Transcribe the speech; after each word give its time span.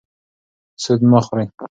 سود 0.83 1.01
مه 1.11 1.19
خورئ. 1.25 1.47